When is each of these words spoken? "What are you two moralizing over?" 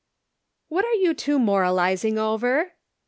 "What 0.67 0.83
are 0.83 0.95
you 0.95 1.13
two 1.13 1.37
moralizing 1.37 2.17
over?" 2.17 2.71